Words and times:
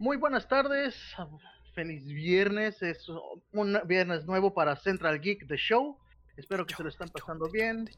Muy 0.00 0.16
buenas 0.16 0.46
tardes, 0.46 0.94
feliz 1.74 2.04
viernes, 2.06 2.80
es 2.82 3.04
un 3.50 3.80
viernes 3.84 4.26
nuevo 4.26 4.54
para 4.54 4.76
Central 4.76 5.20
Geek 5.20 5.48
The 5.48 5.56
Show. 5.56 5.98
Espero 6.36 6.64
que 6.64 6.76
se 6.76 6.84
lo 6.84 6.88
están 6.88 7.08
pasando 7.08 7.50
bien. 7.50 7.90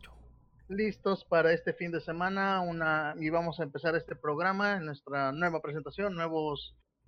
Listos 0.71 1.27
para 1.27 1.53
este 1.53 1.75
fin 1.75 1.93
de 1.93 2.01
semana 2.01 2.63
una 2.63 3.15
y 3.21 3.29
vamos 3.29 3.61
a 3.61 3.65
empezar 3.65 3.97
este 3.97 4.17
programa 4.17 4.79
en 4.79 4.87
nuestra 4.87 5.33
nueva 5.33 5.61
presentación, 5.61 6.15
nuevo 6.15 6.57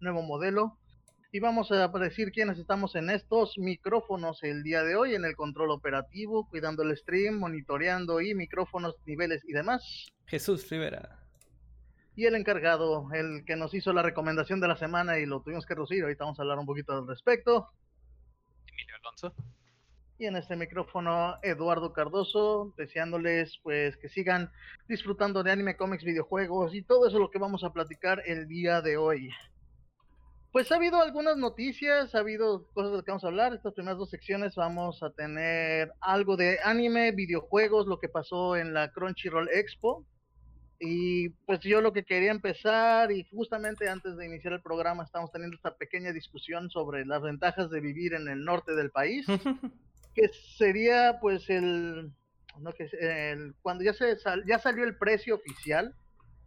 modelo. 0.00 0.76
Y 1.32 1.40
vamos 1.40 1.72
a 1.72 1.88
decir 1.88 2.30
quiénes 2.30 2.58
estamos 2.58 2.94
en 2.94 3.08
estos 3.08 3.56
micrófonos 3.56 4.42
el 4.42 4.62
día 4.62 4.82
de 4.82 4.94
hoy, 4.94 5.14
en 5.14 5.24
el 5.24 5.36
control 5.36 5.70
operativo, 5.70 6.46
cuidando 6.50 6.82
el 6.82 6.94
stream, 6.98 7.38
monitoreando 7.38 8.20
y 8.20 8.34
micrófonos, 8.34 8.96
niveles 9.06 9.42
y 9.46 9.54
demás. 9.54 10.12
Jesús 10.26 10.68
Rivera. 10.68 11.21
Y 12.14 12.26
el 12.26 12.34
encargado, 12.34 13.08
el 13.12 13.44
que 13.46 13.56
nos 13.56 13.72
hizo 13.72 13.92
la 13.92 14.02
recomendación 14.02 14.60
de 14.60 14.68
la 14.68 14.76
semana 14.76 15.18
y 15.18 15.26
lo 15.26 15.40
tuvimos 15.40 15.64
que 15.64 15.74
reducir, 15.74 16.02
ahorita 16.02 16.24
vamos 16.24 16.38
a 16.38 16.42
hablar 16.42 16.58
un 16.58 16.66
poquito 16.66 16.92
al 16.92 17.06
respecto. 17.06 17.68
Emilio 18.66 18.96
Alonso. 19.00 19.34
Y 20.18 20.26
en 20.26 20.36
este 20.36 20.54
micrófono, 20.54 21.38
Eduardo 21.42 21.92
Cardoso, 21.92 22.74
deseándoles 22.76 23.58
pues 23.62 23.96
que 23.96 24.08
sigan 24.08 24.52
disfrutando 24.88 25.42
de 25.42 25.52
anime, 25.52 25.76
cómics, 25.76 26.04
videojuegos 26.04 26.74
y 26.74 26.82
todo 26.82 27.08
eso 27.08 27.18
lo 27.18 27.30
que 27.30 27.38
vamos 27.38 27.64
a 27.64 27.72
platicar 27.72 28.22
el 28.26 28.46
día 28.46 28.82
de 28.82 28.98
hoy. 28.98 29.30
Pues 30.52 30.70
ha 30.70 30.76
habido 30.76 31.00
algunas 31.00 31.38
noticias, 31.38 32.14
ha 32.14 32.18
habido 32.18 32.66
cosas 32.74 32.90
de 32.90 32.96
las 32.98 33.04
que 33.06 33.10
vamos 33.10 33.24
a 33.24 33.28
hablar. 33.28 33.54
Estas 33.54 33.72
primeras 33.72 33.98
dos 33.98 34.10
secciones 34.10 34.54
vamos 34.54 35.02
a 35.02 35.08
tener 35.10 35.90
algo 35.98 36.36
de 36.36 36.58
anime, 36.62 37.10
videojuegos, 37.12 37.86
lo 37.86 37.98
que 37.98 38.10
pasó 38.10 38.54
en 38.56 38.74
la 38.74 38.92
Crunchyroll 38.92 39.48
Expo. 39.48 40.04
Y 40.84 41.28
pues 41.46 41.60
yo 41.60 41.80
lo 41.80 41.92
que 41.92 42.02
quería 42.02 42.32
empezar, 42.32 43.12
y 43.12 43.22
justamente 43.30 43.88
antes 43.88 44.16
de 44.16 44.26
iniciar 44.26 44.54
el 44.54 44.62
programa, 44.62 45.04
estamos 45.04 45.30
teniendo 45.30 45.54
esta 45.54 45.76
pequeña 45.76 46.12
discusión 46.12 46.70
sobre 46.70 47.06
las 47.06 47.22
ventajas 47.22 47.70
de 47.70 47.80
vivir 47.80 48.14
en 48.14 48.26
el 48.26 48.44
norte 48.44 48.74
del 48.74 48.90
país, 48.90 49.24
que 50.16 50.28
sería 50.58 51.18
pues 51.20 51.48
el, 51.50 52.10
no, 52.58 52.72
que, 52.72 52.90
el 52.98 53.54
cuando 53.62 53.84
ya, 53.84 53.92
se 53.92 54.16
ya 54.44 54.58
salió 54.58 54.82
el 54.82 54.96
precio 54.96 55.36
oficial 55.36 55.94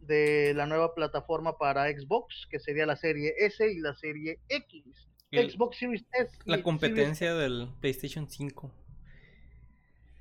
de 0.00 0.52
la 0.54 0.66
nueva 0.66 0.94
plataforma 0.94 1.56
para 1.56 1.90
Xbox, 1.90 2.46
que 2.50 2.60
sería 2.60 2.84
la 2.84 2.96
serie 2.96 3.32
S 3.38 3.66
y 3.66 3.78
la 3.80 3.94
serie 3.94 4.38
X. 4.50 4.84
Xbox 5.32 5.78
Series 5.78 6.04
S. 6.12 6.38
La 6.44 6.62
competencia 6.62 7.34
del 7.34 7.70
PlayStation 7.80 8.28
5. 8.28 8.70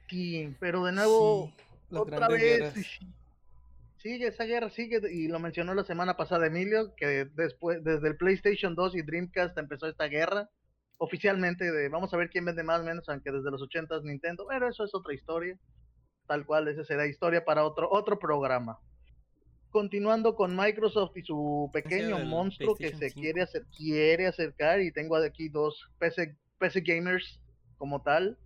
Sí, 0.09 0.55
pero 0.61 0.85
de 0.85 0.93
nuevo, 0.93 1.53
otra 1.91 2.29
vez. 2.29 2.73
Sigue 3.97 4.27
esa 4.27 4.43
guerra, 4.43 4.69
sigue, 4.69 4.99
y 5.11 5.27
lo 5.27 5.39
mencionó 5.39 5.73
la 5.73 5.83
semana 5.83 6.15
pasada 6.15 6.47
Emilio, 6.47 6.93
que 6.95 7.25
después, 7.33 7.83
desde 7.83 8.07
el 8.07 8.17
PlayStation 8.17 8.75
2 8.75 8.95
y 8.95 9.01
Dreamcast 9.01 9.57
empezó 9.57 9.87
esta 9.87 10.05
guerra, 10.05 10.49
oficialmente 10.97 11.71
de 11.71 11.89
vamos 11.89 12.13
a 12.13 12.17
ver 12.17 12.29
quién 12.29 12.45
vende 12.45 12.63
más 12.63 12.81
o 12.81 12.83
menos, 12.83 13.07
aunque 13.09 13.31
desde 13.31 13.49
los 13.51 13.61
80 13.61 14.01
Nintendo, 14.03 14.45
pero 14.47 14.69
eso 14.69 14.83
es 14.83 14.93
otra 14.93 15.13
historia, 15.13 15.57
tal 16.27 16.45
cual, 16.45 16.67
esa 16.67 16.83
será 16.83 17.07
historia 17.07 17.43
para 17.43 17.65
otro, 17.65 17.89
otro 17.89 18.19
programa. 18.19 18.79
Continuando 19.71 20.35
con 20.35 20.55
Microsoft 20.55 21.17
y 21.17 21.23
su 21.23 21.69
pequeño 21.73 22.19
monstruo 22.19 22.75
que 22.75 22.95
se 22.95 23.11
quiere, 23.11 23.41
hacer, 23.41 23.65
quiere 23.75 24.27
acercar, 24.27 24.81
y 24.81 24.91
tengo 24.91 25.15
aquí 25.15 25.49
dos 25.49 25.89
PC, 25.99 26.37
PC 26.59 26.81
gamers 26.81 27.41
como 27.77 28.01
tal, 28.01 28.37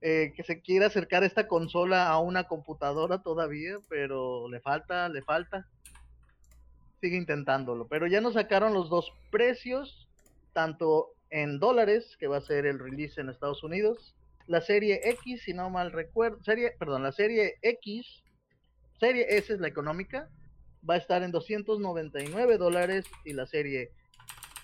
eh, 0.00 0.32
que 0.36 0.42
se 0.42 0.60
quiere 0.60 0.84
acercar 0.84 1.24
esta 1.24 1.48
consola 1.48 2.08
a 2.08 2.18
una 2.18 2.44
computadora 2.44 3.22
todavía, 3.22 3.78
pero 3.88 4.48
le 4.48 4.60
falta, 4.60 5.08
le 5.08 5.22
falta. 5.22 5.66
Sigue 7.00 7.16
intentándolo, 7.16 7.86
pero 7.86 8.06
ya 8.06 8.20
nos 8.20 8.34
sacaron 8.34 8.72
los 8.72 8.88
dos 8.88 9.12
precios, 9.30 10.08
tanto 10.52 11.14
en 11.30 11.58
dólares, 11.58 12.16
que 12.18 12.26
va 12.26 12.38
a 12.38 12.42
ser 12.42 12.66
el 12.66 12.78
release 12.78 13.20
en 13.20 13.28
Estados 13.28 13.62
Unidos, 13.62 14.14
la 14.46 14.60
serie 14.60 15.00
X, 15.04 15.42
si 15.42 15.54
no 15.54 15.70
mal 15.70 15.90
recuerdo, 15.92 16.42
serie, 16.44 16.72
perdón, 16.78 17.02
la 17.02 17.12
serie 17.12 17.54
X, 17.62 18.22
serie 19.00 19.26
S 19.28 19.52
es 19.52 19.60
la 19.60 19.68
económica, 19.68 20.28
va 20.88 20.94
a 20.94 20.98
estar 20.98 21.22
en 21.22 21.30
299 21.30 22.58
dólares 22.58 23.06
y 23.24 23.32
la 23.32 23.46
serie 23.46 23.90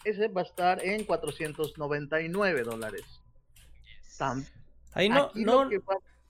S 0.04 0.28
va 0.28 0.42
a 0.42 0.44
estar 0.44 0.84
en 0.84 1.04
499 1.04 2.62
dólares. 2.62 3.04
Ahí 4.92 5.08
no, 5.08 5.30
no 5.34 5.68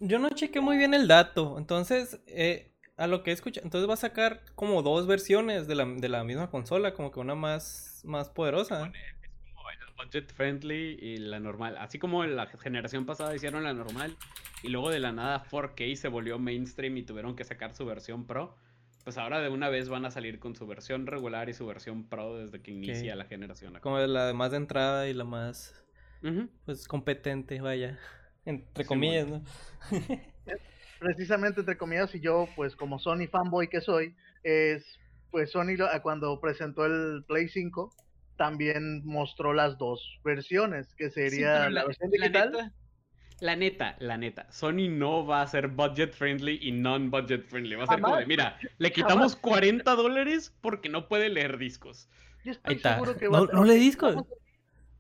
yo 0.01 0.19
no 0.19 0.31
chequé 0.31 0.61
muy 0.61 0.79
bien 0.79 0.95
el 0.95 1.07
dato, 1.09 1.57
entonces 1.59 2.21
eh, 2.27 2.73
a 2.97 3.07
lo 3.07 3.23
que 3.23 3.33
escucha, 3.33 3.61
entonces 3.63 3.89
va 3.89 3.95
a 3.95 3.99
sacar 3.99 4.43
como 4.55 4.83
dos 4.83 5.07
versiones 5.07 5.67
de 5.67 5.75
la, 5.75 5.85
de 5.85 6.09
la 6.09 6.25
misma 6.25 6.51
consola, 6.51 6.95
como 6.95 7.11
que 7.11 7.21
una 7.21 7.35
más, 7.35 8.03
más 8.05 8.31
poderosa. 8.31 8.91
Es 8.95 9.53
como 9.55 9.71
el 9.71 9.79
budget 9.99 10.33
friendly 10.33 10.99
y 11.01 11.19
la 11.19 11.39
normal, 11.39 11.77
así 11.79 11.99
como 11.99 12.25
la 12.25 12.47
generación 12.47 13.05
pasada 13.05 13.35
hicieron 13.35 13.63
la 13.63 13.75
normal 13.75 14.17
y 14.63 14.69
luego 14.69 14.91
de 14.91 15.01
la 15.01 15.13
nada 15.13 15.45
4K 15.51 15.95
se 15.97 16.09
volvió 16.09 16.39
mainstream 16.39 16.97
y 16.97 17.03
tuvieron 17.03 17.37
que 17.37 17.45
sacar 17.45 17.75
su 17.75 17.85
versión 17.85 18.27
pro 18.27 18.57
pues 19.05 19.17
ahora 19.17 19.41
de 19.41 19.49
una 19.49 19.69
vez 19.69 19.89
van 19.89 20.05
a 20.05 20.11
salir 20.11 20.39
con 20.39 20.55
su 20.55 20.67
versión 20.67 21.07
regular 21.07 21.49
y 21.49 21.55
su 21.55 21.67
versión 21.67 22.05
pro 22.05 22.37
desde 22.37 22.61
que 22.61 22.71
inicia 22.71 23.17
la 23.17 23.25
generación. 23.25 23.79
Como 23.81 23.99
la 23.99 24.33
más 24.35 24.51
de 24.51 24.59
entrada 24.59 25.09
y 25.09 25.15
la 25.15 25.25
más 25.25 25.75
pues 26.67 26.87
competente, 26.87 27.61
vaya. 27.63 27.99
Entre 28.45 28.85
comillas, 28.85 29.27
¿no? 29.27 29.43
Precisamente 30.99 31.61
entre 31.61 31.79
comillas, 31.79 32.15
y 32.15 32.21
yo, 32.21 32.49
pues 32.57 32.77
como 32.77 32.99
Sony 32.99 33.27
fanboy 33.31 33.69
que 33.69 33.81
soy, 33.81 34.15
es 34.43 34.85
pues 35.31 35.53
Sony 35.53 35.77
cuando 36.03 36.41
presentó 36.41 36.85
el 36.85 37.25
Play 37.27 37.49
5 37.49 37.91
también 38.37 39.05
mostró 39.05 39.53
las 39.53 39.79
dos 39.79 40.19
versiones, 40.25 40.95
que 40.95 41.11
sería 41.11 41.69
la, 41.69 41.85
versión 41.85 42.11
digital. 42.11 42.73
La 43.41 43.57
neta, 43.57 43.97
la 44.01 44.19
neta, 44.19 44.51
Sony 44.51 44.89
no 44.91 45.27
va 45.27 45.43
a 45.43 45.47
ser 45.47 45.69
budget 45.69 46.13
friendly 46.13 46.59
y 46.61 46.73
non-budget 46.73 47.47
friendly. 47.47 47.77
Va 47.77 47.85
a 47.85 47.87
ser 47.87 48.01
como 48.01 48.17
de, 48.17 48.27
mira, 48.27 48.59
le 48.79 48.93
quitamos 48.93 49.37
40 49.37 49.95
dólares 49.95 50.55
porque 50.61 50.89
no 50.89 51.09
puede 51.09 51.31
leer 51.31 51.57
discos. 51.59 52.09
Ahí 52.65 52.77
está. 52.77 52.99
no, 53.31 53.47
no 53.47 53.65
lee 53.65 53.77
discos. 53.77 54.17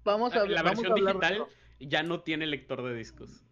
Vamos 0.04 0.34
a, 0.34 0.46
la 0.46 0.62
versión 0.62 0.94
digital 0.94 1.46
ya 1.80 2.02
no 2.02 2.20
tiene 2.20 2.46
lector 2.46 2.82
de 2.82 2.94
discos. 2.94 3.44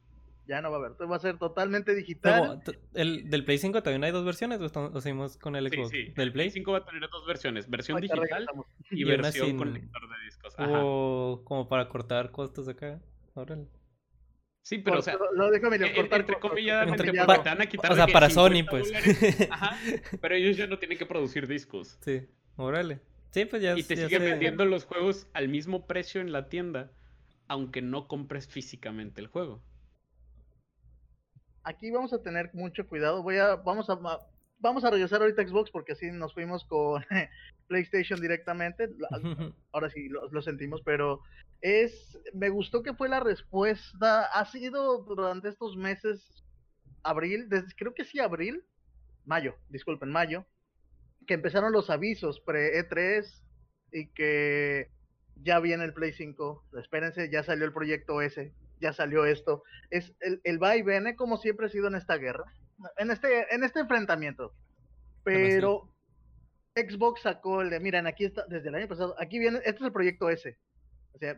Ya 0.47 0.63
no 0.63 0.71
va 0.71 0.79
a 0.79 0.81
haber, 0.81 1.11
va 1.11 1.17
a 1.17 1.19
ser 1.19 1.37
totalmente 1.37 1.95
digital. 1.95 2.63
¿El 2.95 3.29
del 3.29 3.45
Play 3.45 3.59
5 3.59 3.83
también 3.83 4.05
hay 4.05 4.13
dos 4.13 4.25
versiones 4.25 4.59
o 4.61 5.01
seguimos 5.01 5.37
con 5.37 5.57
el 5.57 5.69
Xbox? 5.69 5.91
Sí, 5.91 6.07
sí. 6.07 6.13
¿Del 6.17 6.33
Play? 6.33 6.51
5 6.51 6.73
va 6.73 6.79
a 6.79 6.85
tener 6.87 7.09
dos 7.11 7.27
versiones, 7.27 7.69
versión 7.69 8.01
digital 8.01 8.47
y, 8.91 9.05
versión 9.05 9.59
con 9.59 9.75
lector 9.75 10.09
de 10.09 10.25
discos. 10.25 10.55
O 10.59 11.43
como 11.45 11.69
para 11.69 11.89
cortar 11.89 12.31
costos 12.31 12.67
acá. 12.67 12.99
Órale. 13.35 13.69
Sí, 14.63 14.79
pero 14.79 14.99
o 14.99 15.03
sea, 15.03 15.17
lo 15.35 15.51
dejo 15.51 15.71
medio 15.71 15.87
cortar 15.95 16.21
entre 16.21 16.39
comillas, 16.39 16.87
entre, 16.87 17.11
te 17.11 17.25
van 17.25 17.63
a 17.63 17.67
quitar 17.67 17.93
o 17.93 17.95
sea, 17.95 18.07
para 18.07 18.29
Sony, 18.29 18.65
pues. 18.69 18.93
ajá, 19.51 19.79
pero 20.21 20.35
ellos 20.35 20.59
ya 20.59 20.67
no 20.67 20.79
tienen 20.79 20.99
que 20.99 21.07
producir 21.07 21.47
discos. 21.47 21.99
Sí, 22.03 22.27
órale. 22.57 23.01
Sí, 23.31 23.45
pues 23.45 23.63
ya 23.63 23.77
Y 23.79 23.83
te 23.83 23.97
siguen 23.97 24.25
vendiendo 24.25 24.65
los 24.65 24.85
juegos 24.85 25.27
al 25.33 25.49
mismo 25.49 25.87
precio 25.87 26.21
en 26.21 26.33
la 26.33 26.49
tienda, 26.49 26.91
aunque 27.49 27.83
no 27.83 28.09
compres 28.09 28.47
físicamente 28.47 29.21
el 29.21 29.27
juego. 29.27 29.63
Aquí 31.65 31.91
vamos 31.91 32.13
a 32.13 32.23
tener 32.23 32.51
mucho 32.55 32.87
cuidado. 32.87 33.23
Voy 33.23 33.37
a, 33.37 33.57
vamos 33.57 33.91
a, 33.91 33.99
vamos 34.59 34.85
a 34.85 34.91
regresar 34.91 35.21
ahorita 35.21 35.43
a 35.43 35.49
Xbox 35.49 35.71
porque 35.71 35.93
así 35.93 36.11
nos 36.11 36.33
fuimos 36.33 36.65
con 36.65 37.05
PlayStation 37.69 38.21
directamente. 38.21 38.89
Ahora 39.73 39.91
sí 39.91 40.09
lo 40.09 40.43
sentimos, 40.43 40.83
pero 40.83 41.23
es, 41.61 42.19
me 42.35 42.51
gustó 42.51 42.83
que 42.83 42.95
fue 42.95 43.09
la 43.09 43.21
respuesta, 43.21 44.25
ha 44.27 44.45
sido 44.47 45.03
durante 45.03 45.49
estos 45.49 45.77
meses, 45.77 46.45
abril, 47.03 47.49
desde, 47.49 47.75
creo 47.77 47.95
que 47.95 48.05
sí, 48.05 48.21
abril, 48.21 48.65
mayo, 49.25 49.57
disculpen, 49.69 50.11
mayo, 50.11 50.47
que 51.27 51.35
empezaron 51.35 51.73
los 51.73 51.91
avisos 51.91 52.41
pre-E3 52.41 53.43
y 53.93 54.07
que 54.09 54.91
ya 55.43 55.61
viene 55.61 55.85
el 55.85 55.95
Play 55.95 56.13
5, 56.13 56.65
espérense, 56.79 57.31
ya 57.31 57.43
salió 57.43 57.65
el 57.65 57.73
proyecto 57.73 58.21
S, 58.21 58.53
ya 58.81 58.93
salió 58.93 59.25
esto. 59.25 59.63
Es 59.91 60.15
el, 60.21 60.41
el 60.45 60.63
va 60.63 60.77
y 60.77 60.83
viene 60.83 61.17
como 61.17 61.39
siempre 61.39 61.67
ha 61.67 61.71
sido 61.71 61.89
en 61.89 61.95
esta 61.95 62.17
guerra, 62.17 62.45
en 62.97 63.11
este, 63.11 63.55
en 63.55 63.65
este 63.65 63.81
enfrentamiento. 63.81 64.55
Pero 65.25 65.93
Xbox 66.75 67.23
sacó 67.23 67.61
el 67.63 67.71
de, 67.71 67.81
miren, 67.81 68.07
aquí 68.07 68.25
está, 68.25 68.45
desde 68.49 68.69
el 68.69 68.75
año 68.75 68.89
pasado, 68.89 69.15
aquí 69.19 69.39
viene, 69.39 69.59
este 69.59 69.77
es 69.77 69.83
el 69.83 69.93
proyecto 69.93 70.31
S 70.31 70.57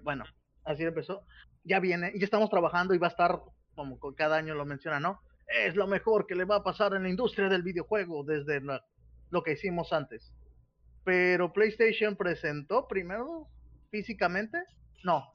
bueno, 0.03 0.25
así 0.65 0.85
empezó. 0.85 1.25
Ya 1.65 1.81
viene, 1.81 2.13
ya 2.17 2.25
estamos 2.25 2.51
trabajando 2.51 2.95
y 2.95 2.99
va 2.99 3.09
a 3.09 3.11
estar, 3.11 3.41
como 3.75 3.99
cada 4.15 4.37
año 4.37 4.55
lo 4.55 4.65
menciona, 4.65 5.01
¿no? 5.01 5.21
Es 5.47 5.75
lo 5.77 5.87
mejor 5.87 6.27
que 6.27 6.35
le 6.35 6.45
va 6.45 6.57
a 6.57 6.63
pasar 6.63 6.95
en 6.95 7.03
la 7.03 7.09
industria 7.09 7.49
del 7.49 7.63
videojuego 7.63 8.25
desde 8.25 8.61
lo 9.31 9.43
que 9.43 9.53
hicimos 9.53 9.93
antes. 9.93 10.33
Pero 11.05 11.53
PlayStation 11.53 12.17
presentó 12.17 12.87
primero 12.87 13.49
físicamente. 13.91 14.59
No. 15.05 15.33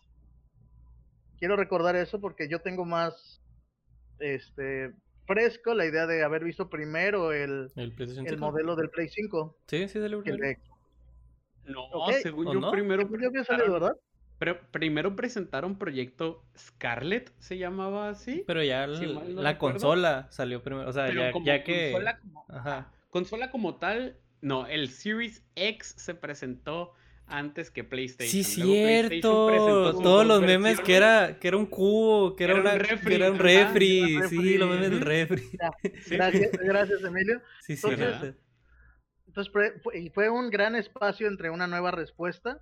Quiero 1.38 1.56
recordar 1.56 1.96
eso 1.96 2.20
porque 2.20 2.48
yo 2.50 2.62
tengo 2.62 2.86
más 2.86 3.42
este 4.20 4.94
fresco 5.28 5.74
la 5.74 5.86
idea 5.86 6.06
de 6.06 6.24
haber 6.24 6.44
visto 6.44 6.70
primero 6.70 7.34
el, 7.34 7.72
el, 7.76 8.38
modelo 8.38 8.76
del 8.76 8.90
Play 8.90 9.10
5. 9.10 9.58
Sí, 9.68 9.88
sí, 9.88 10.00
del 10.00 10.22
No, 11.66 11.90
según 12.22 12.54
yo 12.54 12.72
primero. 12.72 13.08
¿verdad? 13.08 13.96
Pero 14.38 14.60
primero 14.72 15.16
presentaron 15.16 15.78
proyecto 15.78 16.44
Scarlet, 16.58 17.34
se 17.40 17.58
llamaba 17.58 18.10
así. 18.10 18.44
Pero 18.46 18.64
ya 18.64 18.86
la 18.88 19.58
consola 19.58 20.28
salió 20.30 20.62
primero. 20.62 20.90
O 20.90 20.94
sea, 20.94 21.08
ya, 21.44 21.64
que. 21.64 21.92
Consola 21.92 22.20
como, 22.20 22.46
consola 23.10 23.52
como 23.52 23.76
tal, 23.76 24.18
no, 24.42 24.68
el 24.68 24.90
Series 24.90 25.44
X 25.56 25.96
se 25.98 26.16
presentó 26.16 26.94
antes 27.28 27.72
que 27.72 27.84
PlayStation. 27.84 28.30
Sí, 28.30 28.44
cierto. 28.44 29.94
Todos 30.02 30.26
los 30.26 30.42
memes 30.42 30.80
que 30.80 30.96
era, 30.96 31.38
que 31.40 31.48
era 31.48 31.58
un 31.58 31.66
cubo, 31.66 32.36
que 32.36 32.44
era, 32.44 32.56
un 32.56 32.64
refri. 32.64 33.08
Que 33.08 33.16
era 33.16 33.32
un 33.32 33.40
refri. 33.40 34.20
Sí, 34.30 34.58
los 34.58 34.70
memes 34.70 34.92
del 34.92 35.02
refri. 35.02 35.44
Gracias, 36.10 36.52
gracias, 36.52 37.04
Emilio. 37.04 37.42
Sí, 37.62 37.76
sí, 37.76 37.88
entonces, 37.90 38.36
entonces 39.28 39.54
fue, 40.14 40.30
un 40.30 40.50
gran 40.50 40.76
espacio 40.76 41.28
entre 41.28 41.50
una 41.50 41.68
nueva 41.68 41.92
respuesta 41.92 42.62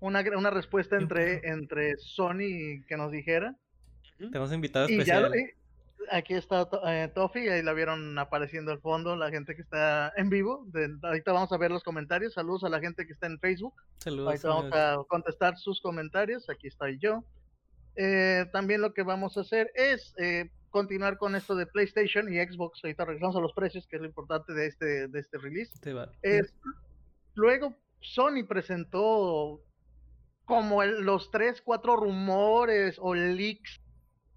una, 0.00 0.24
una 0.36 0.50
respuesta 0.50 0.96
entre, 0.96 1.40
entre 1.48 1.96
Sony 1.96 2.84
que 2.86 2.96
nos 2.96 3.10
dijera. 3.10 3.56
Tenemos 4.16 4.52
invitados 4.52 4.90
especiales. 4.90 5.54
Aquí 6.10 6.34
está 6.34 6.68
eh, 6.86 7.10
Tofi, 7.14 7.48
ahí 7.48 7.62
la 7.62 7.72
vieron 7.72 8.18
apareciendo 8.18 8.72
al 8.72 8.80
fondo, 8.80 9.16
la 9.16 9.30
gente 9.30 9.54
que 9.54 9.62
está 9.62 10.12
en 10.16 10.30
vivo. 10.30 10.66
ahorita 11.02 11.32
vamos 11.32 11.52
a 11.52 11.56
ver 11.56 11.70
los 11.70 11.82
comentarios. 11.82 12.34
Saludos 12.34 12.64
a 12.64 12.68
la 12.68 12.80
gente 12.80 13.06
que 13.06 13.12
está 13.12 13.26
en 13.26 13.38
Facebook. 13.38 13.74
Saludos. 13.98 14.28
Ahorita 14.28 14.48
vamos 14.48 14.72
a 14.72 14.96
contestar 15.08 15.56
sus 15.56 15.80
comentarios. 15.80 16.48
Aquí 16.50 16.68
estoy 16.68 16.98
yo. 16.98 17.24
Eh, 17.96 18.46
también 18.52 18.80
lo 18.80 18.94
que 18.94 19.02
vamos 19.02 19.36
a 19.36 19.40
hacer 19.40 19.70
es 19.74 20.14
eh, 20.18 20.50
continuar 20.70 21.18
con 21.18 21.34
esto 21.34 21.56
de 21.56 21.66
PlayStation 21.66 22.32
y 22.32 22.36
Xbox. 22.36 22.80
Ahorita 22.84 23.04
regresamos 23.04 23.36
a 23.36 23.40
los 23.40 23.52
precios, 23.52 23.86
que 23.86 23.96
es 23.96 24.02
lo 24.02 24.08
importante 24.08 24.52
de 24.52 24.66
este, 24.66 25.08
de 25.08 25.18
este 25.18 25.38
release. 25.38 25.72
Es, 26.22 26.54
luego 27.34 27.74
Sony 28.00 28.44
presentó 28.48 29.60
como 30.44 30.84
los 30.84 31.30
tres, 31.30 31.60
cuatro 31.60 31.96
rumores 31.96 32.96
o 33.00 33.14
leaks 33.14 33.80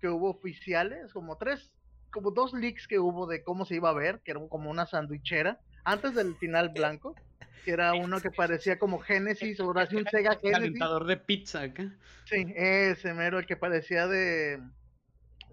que 0.02 0.10
hubo 0.10 0.32
oficiales, 0.32 1.14
como 1.14 1.38
tres, 1.38 1.72
como 2.12 2.32
dos 2.32 2.54
leaks 2.54 2.88
que 2.88 3.00
hubo 3.00 3.28
de 3.28 3.44
cómo 3.44 3.66
se 3.66 3.76
iba 3.76 3.90
a 3.90 3.94
ver, 3.94 4.20
que 4.26 4.32
era 4.32 4.42
como 4.50 4.70
una 4.70 4.86
sandwichera, 4.86 5.60
antes 5.84 6.16
del 6.16 6.36
final 6.36 6.70
blanco, 6.76 7.16
que 7.64 7.72
era 7.72 7.94
uno 7.94 8.20
que 8.20 8.32
parecía 8.32 8.80
como 8.80 9.00
Genesis 9.00 9.60
o 9.60 9.72
así 9.78 9.96
un 9.96 10.06
Sega 10.08 10.32
Genesis. 10.32 10.52
Calentador 10.52 11.06
de 11.06 11.18
pizza 11.18 11.62
acá. 11.62 11.96
Sí, 12.26 12.44
ese 12.56 13.14
mero, 13.14 13.40
el 13.40 13.46
que 13.46 13.56
parecía 13.56 14.08
de, 14.08 14.60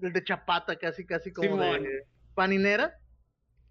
el 0.01 0.13
de 0.13 0.25
chapata, 0.25 0.77
casi, 0.77 1.05
casi 1.05 1.33
como 1.33 1.63
de 1.63 2.05
paninera. 2.35 2.99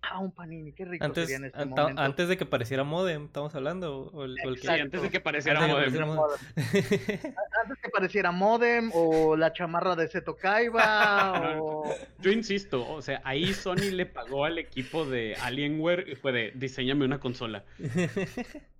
Ah, 0.01 0.19
un 0.19 0.31
panini, 0.31 0.71
qué 0.71 0.85
rico 0.85 1.03
antes, 1.03 1.25
sería 1.25 1.37
en 1.37 1.45
este 1.45 1.65
momento. 1.65 2.01
Antes 2.01 2.29
de 2.29 2.37
que 2.37 2.45
pareciera 2.45 2.83
modem, 2.83 3.25
¿estamos 3.25 3.53
hablando? 3.55 4.09
O 4.13 4.23
el, 4.23 4.37
sí, 4.61 4.67
antes 4.67 5.01
de 5.01 5.09
que 5.09 5.19
pareciera 5.19 5.67
modem. 5.67 5.93
antes 6.55 7.69
de 7.69 7.75
que 7.81 7.89
pareciera 7.91 8.31
modem, 8.31 8.91
o 8.93 9.35
la 9.35 9.51
chamarra 9.51 9.95
de 9.95 10.07
Seto 10.07 10.37
Kaiba, 10.37 11.57
o... 11.61 11.93
Yo 12.19 12.31
insisto, 12.31 12.89
o 12.89 13.01
sea, 13.01 13.21
ahí 13.25 13.53
Sony 13.53 13.91
le 13.91 14.05
pagó 14.05 14.45
al 14.45 14.57
equipo 14.59 15.05
de 15.05 15.35
Alienware 15.41 16.07
y 16.07 16.15
fue 16.15 16.31
de, 16.31 16.51
diseñame 16.55 17.03
una 17.03 17.19
consola. 17.19 17.63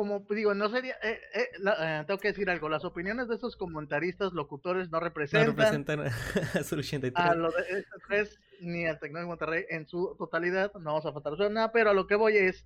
como 0.00 0.24
digo, 0.30 0.54
no 0.54 0.70
sería, 0.70 0.94
eh, 1.02 1.20
eh, 1.34 1.48
eh, 1.62 2.04
tengo 2.06 2.18
que 2.18 2.28
decir 2.28 2.48
algo, 2.48 2.70
las 2.70 2.86
opiniones 2.86 3.28
de 3.28 3.34
esos 3.34 3.54
comentaristas, 3.54 4.32
locutores, 4.32 4.88
no 4.88 4.98
representan, 4.98 5.54
no 5.54 5.62
representan 5.62 6.00
a 6.58 6.64
su 6.64 6.76
83. 6.76 7.12
A 7.22 7.34
lo 7.34 7.50
de 7.50 7.60
este 7.60 7.96
tres, 8.08 8.40
ni 8.62 8.86
al 8.86 8.98
Tecnológico 8.98 9.28
Monterrey 9.28 9.66
en 9.68 9.86
su 9.86 10.16
totalidad, 10.16 10.72
no 10.72 10.94
vamos 10.94 11.04
a 11.04 11.12
faltar 11.12 11.50
nada, 11.50 11.70
pero 11.70 11.90
a 11.90 11.92
lo 11.92 12.06
que 12.06 12.14
voy 12.14 12.38
es, 12.38 12.64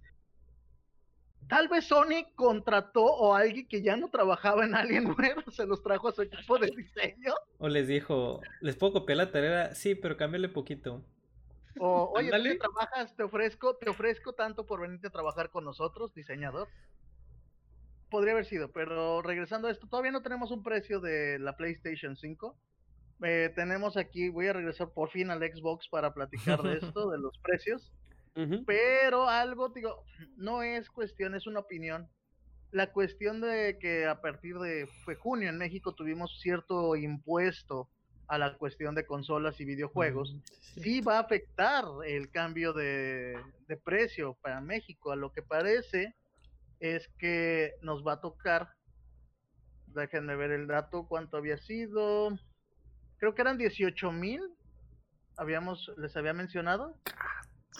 tal 1.48 1.66
vez 1.66 1.86
Sony 1.86 2.24
contrató 2.36 3.02
o 3.02 3.34
alguien 3.34 3.66
que 3.66 3.82
ya 3.82 3.96
no 3.96 4.10
trabajaba 4.10 4.64
en 4.64 4.76
Alienware 4.76 5.42
se 5.50 5.66
los 5.66 5.82
trajo 5.82 6.10
a 6.10 6.12
su 6.12 6.22
equipo 6.22 6.56
de 6.58 6.68
diseño. 6.68 7.34
O 7.58 7.68
les 7.68 7.88
dijo, 7.88 8.42
¿les 8.60 8.76
puedo 8.76 8.92
copiar 8.92 9.16
la 9.16 9.32
tarea? 9.32 9.74
Sí, 9.74 9.96
pero 9.96 10.16
cámbiale 10.16 10.48
poquito. 10.48 11.04
O, 11.80 12.12
oye, 12.14 12.30
¿tú 12.30 12.58
trabajas? 12.58 13.16
Te 13.16 13.24
ofrezco, 13.24 13.74
te 13.74 13.90
ofrezco 13.90 14.34
tanto 14.34 14.64
por 14.64 14.82
venirte 14.82 15.08
a 15.08 15.10
trabajar 15.10 15.50
con 15.50 15.64
nosotros, 15.64 16.14
diseñador 16.14 16.68
podría 18.14 18.34
haber 18.34 18.46
sido, 18.46 18.70
pero 18.70 19.22
regresando 19.22 19.66
a 19.66 19.72
esto, 19.72 19.88
todavía 19.88 20.12
no 20.12 20.22
tenemos 20.22 20.52
un 20.52 20.62
precio 20.62 21.00
de 21.00 21.36
la 21.40 21.56
PlayStation 21.56 22.16
5. 22.16 22.56
Eh, 23.24 23.52
tenemos 23.56 23.96
aquí, 23.96 24.28
voy 24.28 24.46
a 24.46 24.52
regresar 24.52 24.90
por 24.90 25.10
fin 25.10 25.32
al 25.32 25.40
Xbox 25.40 25.88
para 25.88 26.14
platicar 26.14 26.62
de 26.62 26.74
esto, 26.74 27.10
de 27.10 27.18
los 27.18 27.36
precios. 27.38 27.92
Pero 28.66 29.28
algo, 29.28 29.70
digo, 29.70 30.04
no 30.36 30.62
es 30.62 30.88
cuestión, 30.90 31.34
es 31.34 31.48
una 31.48 31.58
opinión. 31.58 32.08
La 32.70 32.92
cuestión 32.92 33.40
de 33.40 33.78
que 33.80 34.06
a 34.06 34.20
partir 34.20 34.60
de 34.60 34.86
fue 35.04 35.16
junio 35.16 35.48
en 35.48 35.58
México 35.58 35.92
tuvimos 35.92 36.38
cierto 36.40 36.94
impuesto 36.94 37.88
a 38.28 38.38
la 38.38 38.56
cuestión 38.56 38.94
de 38.94 39.06
consolas 39.06 39.60
y 39.60 39.64
videojuegos, 39.64 40.36
sí. 40.76 41.00
va 41.00 41.16
a 41.16 41.22
afectar 41.22 41.84
el 42.06 42.30
cambio 42.30 42.72
de, 42.72 43.36
de 43.66 43.76
precio 43.76 44.38
para 44.40 44.60
México. 44.60 45.10
A 45.10 45.16
lo 45.16 45.32
que 45.32 45.42
parece, 45.42 46.14
es 46.80 47.08
que 47.18 47.74
nos 47.82 48.06
va 48.06 48.14
a 48.14 48.20
tocar, 48.20 48.74
déjenme 49.86 50.36
ver 50.36 50.50
el 50.50 50.66
dato, 50.66 51.06
cuánto 51.06 51.36
había 51.36 51.56
sido, 51.56 52.38
creo 53.18 53.34
que 53.34 53.42
eran 53.42 53.58
18 53.58 54.12
mil, 54.12 54.42
habíamos, 55.36 55.90
les 55.96 56.16
había 56.16 56.32
mencionado. 56.32 56.96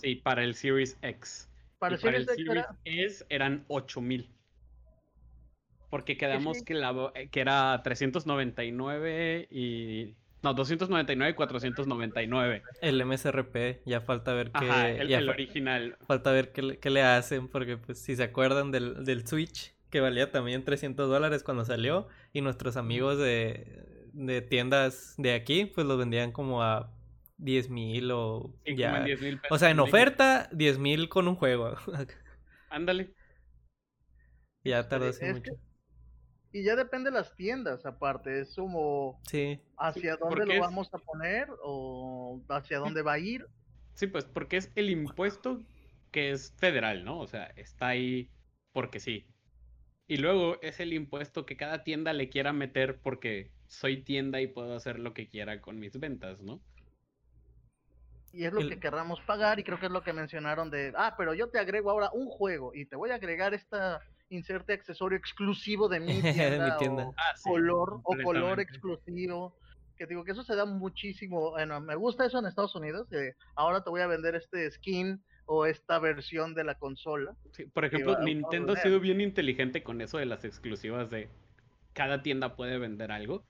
Sí, 0.01 0.17
para 0.17 0.43
el 0.43 0.55
Series 0.55 0.99
X. 1.03 1.51
Para, 1.79 1.95
el, 1.97 2.01
Series, 2.01 2.29
X 2.85 3.27
eran 3.29 3.65
8 3.69 4.01
mil. 4.01 4.31
Porque 5.91 6.17
quedamos 6.17 6.63
que, 6.63 6.75
la, 6.75 7.13
que 7.31 7.41
era 7.41 7.81
399 7.85 9.49
y 9.51 10.17
no, 10.45 10.53
299 10.53 11.31
y 11.31 11.35
499. 11.35 12.63
El 12.83 13.05
MSRP, 13.05 13.81
ya 13.87 14.03
falta 14.03 14.35
ver 14.35 14.53
qué. 14.53 14.99
el, 15.01 15.29
original. 15.31 15.97
Falta 16.07 16.33
ver 16.33 16.53
qué, 16.53 16.91
le 16.91 17.03
hacen, 17.03 17.49
porque 17.49 17.79
pues 17.79 17.99
si 17.99 18.15
se 18.15 18.23
acuerdan 18.23 18.71
del, 18.71 19.05
del 19.05 19.27
Switch, 19.27 19.75
que 19.89 20.01
valía 20.01 20.31
también 20.31 20.63
300 20.63 21.09
dólares 21.09 21.43
cuando 21.43 21.65
salió, 21.65 22.09
y 22.35 22.43
nuestros 22.43 22.77
amigos 22.77 23.17
de, 23.17 24.11
de 24.13 24.43
tiendas 24.43 25.15
de 25.17 25.33
aquí, 25.33 25.65
pues 25.65 25.87
los 25.87 25.97
vendían 25.99 26.31
como 26.31 26.63
a 26.63 26.93
10 27.39 27.71
mil 27.71 28.11
o 28.13 28.55
ya. 28.67 29.07
o 29.49 29.59
sea, 29.59 29.71
en 29.71 29.81
oferta, 29.81 30.51
10 30.53 30.79
mil 30.79 31.09
con 31.09 31.27
un 31.27 31.37
juego. 31.37 31.75
Ándale. 32.69 33.15
Ya 34.63 34.87
tardó 34.89 35.09
así 35.09 35.25
mucho. 35.25 35.53
Y 36.55 36.63
ya 36.63 36.77
depende 36.77 37.11
de 37.11 37.17
las 37.17 37.35
tiendas, 37.35 37.85
aparte, 37.85 38.43
es 38.43 38.55
como 38.55 39.21
sí. 39.29 39.61
hacia 39.77 40.15
dónde 40.15 40.47
lo 40.47 40.61
vamos 40.61 40.89
a 40.95 40.99
poner 40.99 41.49
o 41.61 42.41
hacia 42.49 42.79
dónde 42.79 43.03
va 43.03 43.15
a 43.15 43.19
ir. 43.19 43.49
Sí, 43.95 44.07
pues 44.07 44.25
porque 44.25 44.59
es 44.59 44.71
el 44.77 44.89
impuesto 44.89 45.61
que 46.13 46.31
es 46.31 46.55
federal, 46.57 47.05
¿no? 47.05 47.19
O 47.19 47.27
sea, 47.27 47.47
está 47.57 47.89
ahí 47.89 48.31
porque 48.73 49.01
sí. 49.01 49.27
Y 50.07 50.19
luego 50.19 50.63
es 50.63 50.79
el 50.79 50.93
impuesto 50.93 51.45
que 51.45 51.57
cada 51.57 51.83
tienda 51.83 52.13
le 52.13 52.29
quiera 52.29 52.53
meter 52.53 53.01
porque 53.01 53.51
soy 53.67 54.03
tienda 54.03 54.41
y 54.41 54.47
puedo 54.47 54.77
hacer 54.77 55.01
lo 55.01 55.13
que 55.13 55.29
quiera 55.29 55.61
con 55.61 55.81
mis 55.81 55.99
ventas, 55.99 56.41
¿no? 56.41 56.61
Y 58.33 58.45
es 58.45 58.53
lo 58.53 58.61
que 58.61 58.79
querramos 58.79 59.21
pagar 59.23 59.59
y 59.59 59.65
creo 59.65 59.81
que 59.81 59.87
es 59.87 59.93
lo 59.93 60.05
que 60.05 60.13
mencionaron 60.13 60.71
de, 60.71 60.93
ah, 60.97 61.17
pero 61.19 61.35
yo 61.35 61.49
te 61.49 61.59
agrego 61.59 61.91
ahora 61.91 62.11
un 62.13 62.29
juego 62.29 62.73
y 62.77 62.87
te 62.87 62.95
voy 62.95 63.11
a 63.11 63.17
agregar 63.17 63.55
esta 63.55 64.01
inserte 64.31 64.73
accesorio 64.73 65.19
exclusivo 65.19 65.89
de 65.89 66.01
mi 66.01 66.21
tienda, 66.79 67.07
O, 67.07 67.15
ah, 67.17 67.35
color 67.43 68.01
o 68.03 68.17
color 68.23 68.61
exclusivo 68.61 69.57
que 69.97 70.07
digo 70.07 70.25
que 70.25 70.33
eso 70.33 70.43
se 70.43 70.57
da 70.57 70.65
muchísimo 70.65 71.53
bueno 71.53 71.81
me 71.81 71.95
gusta 71.95 72.27
eso 72.27 72.39
en 72.39 72.47
Estados 72.47 72.75
Unidos 72.75 73.09
ahora 73.55 73.85
te 73.85 73.91
voy 73.91 74.01
a 74.01 74.07
vender 74.07 74.35
este 74.35 74.71
skin 74.71 75.23
o 75.47 75.67
esta 75.67 75.99
versión 75.99 76.55
de 76.55 76.65
la 76.65 76.77
consola. 76.77 77.37
Por 77.73 77.85
ejemplo 77.85 78.19
Nintendo 78.21 78.73
ha 78.73 78.77
sido 78.77 79.01
bien 79.01 79.21
inteligente 79.21 79.83
con 79.83 80.01
eso 80.01 80.19
de 80.19 80.27
las 80.27 80.45
exclusivas 80.45 81.11
de 81.11 81.29
cada 81.93 82.23
tienda 82.23 82.57
puede 82.57 82.79
vender 82.79 83.13
algo 83.13 83.47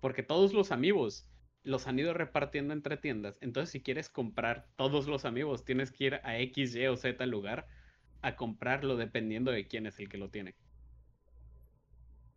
porque 0.00 0.22
todos 0.22 0.52
los 0.52 0.70
amigos 0.70 1.28
los 1.64 1.86
han 1.86 1.98
ido 1.98 2.14
repartiendo 2.14 2.72
entre 2.72 2.96
tiendas. 2.96 3.36
Entonces 3.40 3.70
si 3.70 3.82
quieres 3.82 4.08
comprar 4.08 4.66
todos 4.76 5.08
los 5.08 5.24
amigos 5.24 5.64
tienes 5.64 5.90
que 5.90 6.04
ir 6.04 6.14
a 6.22 6.38
X 6.38 6.76
Y 6.76 6.86
o 6.86 6.96
Z 6.96 7.24
lugar 7.26 7.66
a 8.22 8.36
comprarlo 8.36 8.96
dependiendo 8.96 9.50
de 9.50 9.66
quién 9.66 9.86
es 9.86 9.98
el 9.98 10.08
que 10.08 10.18
lo 10.18 10.30
tiene. 10.30 10.54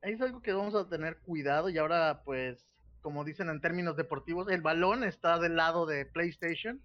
Es 0.01 0.19
algo 0.21 0.41
que 0.41 0.53
vamos 0.53 0.75
a 0.75 0.89
tener 0.89 1.19
cuidado 1.19 1.69
y 1.69 1.77
ahora 1.77 2.23
pues 2.23 2.71
como 3.01 3.23
dicen 3.23 3.49
en 3.49 3.59
términos 3.61 3.97
deportivos, 3.97 4.47
el 4.49 4.61
balón 4.61 5.03
está 5.03 5.39
del 5.39 5.55
lado 5.55 5.85
de 5.85 6.05
PlayStation. 6.05 6.81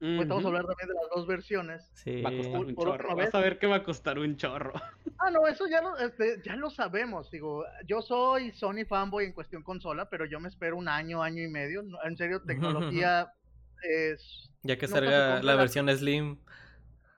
Pues 0.00 0.28
vamos 0.28 0.44
a 0.44 0.48
hablar 0.48 0.64
también 0.64 0.88
de 0.88 0.94
las 0.94 1.10
dos 1.12 1.26
versiones. 1.26 1.90
Sí. 1.94 2.22
Va 2.22 2.30
a 2.30 2.36
costar 2.36 2.60
un 2.60 2.76
chorro. 2.76 3.16
Vas 3.16 3.34
a 3.34 3.40
ver 3.40 3.58
que 3.58 3.66
va 3.66 3.76
a 3.76 3.82
costar 3.82 4.18
un 4.18 4.36
chorro. 4.36 4.72
Ah, 5.20 5.32
no, 5.32 5.48
eso 5.48 5.66
ya 5.66 5.82
lo, 5.82 5.98
este, 5.98 6.40
ya 6.44 6.54
lo 6.54 6.70
sabemos. 6.70 7.28
Digo, 7.28 7.64
yo 7.88 8.00
soy 8.02 8.52
Sony 8.52 8.84
fanboy 8.88 9.24
en 9.24 9.32
cuestión 9.32 9.64
consola, 9.64 10.08
pero 10.08 10.26
yo 10.26 10.38
me 10.38 10.48
espero 10.48 10.76
un 10.76 10.86
año, 10.86 11.24
año 11.24 11.42
y 11.42 11.48
medio. 11.48 11.82
En 12.04 12.16
serio, 12.16 12.40
tecnología 12.42 13.32
es. 13.82 14.48
Ya 14.62 14.78
que 14.78 14.86
salga 14.86 15.42
la 15.42 15.56
versión 15.56 15.88
Slim. 15.88 16.38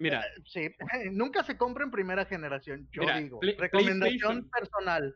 Mira. 0.00 0.22
Eh, 0.22 0.42
sí, 0.46 0.74
nunca 1.12 1.44
se 1.44 1.56
compra 1.56 1.84
en 1.84 1.90
primera 1.92 2.24
generación, 2.24 2.88
yo 2.90 3.02
digo. 3.16 3.38
recomendación 3.58 4.48
personal. 4.50 5.14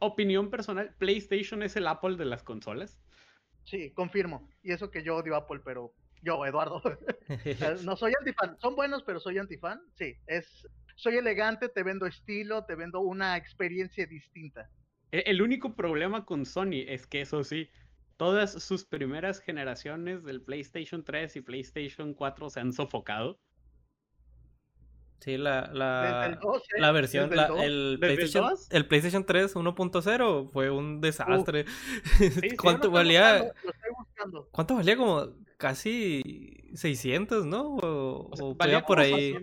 Opinión 0.00 0.50
personal, 0.50 0.94
PlayStation 0.98 1.62
es 1.62 1.76
el 1.76 1.86
Apple 1.86 2.16
de 2.16 2.24
las 2.24 2.42
consolas. 2.42 3.00
Sí, 3.64 3.92
confirmo. 3.92 4.50
Y 4.64 4.72
eso 4.72 4.90
que 4.90 5.04
yo 5.04 5.16
odio 5.16 5.36
Apple, 5.36 5.60
pero 5.64 5.94
yo, 6.22 6.44
Eduardo. 6.44 6.82
no 7.84 7.96
soy 7.96 8.12
antifan. 8.18 8.58
Son 8.60 8.74
buenos, 8.74 9.04
pero 9.04 9.20
soy 9.20 9.38
antifan. 9.38 9.80
Sí, 9.94 10.16
es 10.26 10.68
soy 10.96 11.16
elegante, 11.16 11.68
te 11.68 11.82
vendo 11.82 12.06
estilo, 12.06 12.64
te 12.64 12.74
vendo 12.74 13.00
una 13.00 13.36
experiencia 13.36 14.06
distinta. 14.06 14.68
E, 15.12 15.22
el 15.26 15.40
único 15.40 15.74
problema 15.74 16.24
con 16.24 16.46
Sony 16.46 16.84
es 16.86 17.06
que 17.06 17.20
eso 17.20 17.44
sí, 17.44 17.68
todas 18.16 18.52
sus 18.62 18.84
primeras 18.84 19.40
generaciones 19.40 20.24
del 20.24 20.42
PlayStation 20.42 21.04
3 21.04 21.36
y 21.36 21.40
PlayStation 21.40 22.14
4 22.14 22.50
se 22.50 22.60
han 22.60 22.72
sofocado. 22.72 23.40
Sí, 25.22 25.36
la, 25.36 25.70
la, 25.72 26.36
la 26.78 26.90
versión, 26.90 27.30
el, 27.60 27.96
PlayStation, 28.00 28.54
el, 28.70 28.86
PlayStation 28.86 29.24
3 29.24 29.54
1.0 29.54 30.50
fue 30.50 30.68
un 30.68 31.00
desastre. 31.00 31.64
¿Cuánto 32.60 32.90
valía? 32.90 33.52
¿Cuánto 34.50 34.74
valía? 34.74 34.96
Como 34.96 35.28
casi 35.58 36.72
600, 36.74 37.46
¿no? 37.46 37.76
O, 37.76 38.30
o, 38.32 38.54
valía 38.56 38.84
por 38.84 38.98
ahí. 38.98 39.34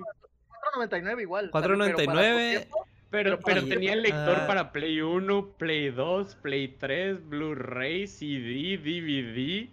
4.99 0.76 1.22
igual. 1.22 1.52
4.99. 1.52 2.68
Pero, 3.10 3.40
pero, 3.40 3.66
tenía 3.66 3.94
el 3.94 4.02
lector 4.02 4.38
ah. 4.42 4.48
para 4.48 4.74
Play 4.74 5.00
1, 5.00 5.54
Play 5.58 5.92
2, 5.92 6.36
Play 6.36 6.68
3, 6.78 7.26
Blu-ray, 7.26 8.06
CD, 8.06 8.78
DVD. 8.78 9.70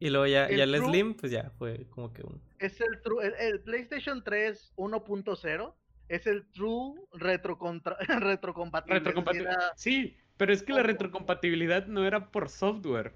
Y 0.00 0.10
luego 0.10 0.26
ya 0.26 0.46
el, 0.46 0.56
ya 0.56 0.64
el 0.64 0.76
Slim, 0.76 1.14
pues 1.14 1.30
ya 1.30 1.52
fue 1.56 1.86
como 1.90 2.12
que 2.12 2.24
un. 2.24 2.42
Es 2.58 2.80
el 2.80 3.00
True. 3.02 3.32
El, 3.38 3.60
PlayStation 3.60 4.22
3 4.22 4.72
1.0 4.76 5.74
es 6.08 6.26
el 6.26 6.46
True 6.52 7.00
retrocontra, 7.12 7.96
retrocompatibilidad. 8.20 9.72
Sí, 9.76 10.16
pero 10.36 10.52
es 10.52 10.62
que 10.62 10.72
la 10.72 10.82
retrocompatibilidad 10.82 11.86
no 11.86 12.04
era 12.04 12.30
por 12.30 12.48
software. 12.48 13.14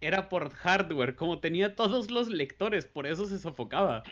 Era 0.00 0.28
por 0.28 0.50
hardware. 0.50 1.16
Como 1.16 1.40
tenía 1.40 1.74
todos 1.74 2.10
los 2.10 2.28
lectores, 2.28 2.86
por 2.86 3.06
eso 3.06 3.26
se 3.26 3.38
sofocaba. 3.38 4.02